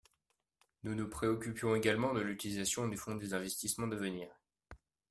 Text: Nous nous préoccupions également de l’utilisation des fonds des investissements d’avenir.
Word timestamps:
Nous 0.81 0.95
nous 0.95 1.07
préoccupions 1.07 1.75
également 1.75 2.11
de 2.15 2.21
l’utilisation 2.21 2.87
des 2.87 2.97
fonds 2.97 3.13
des 3.13 3.35
investissements 3.35 3.85
d’avenir. 3.85 4.31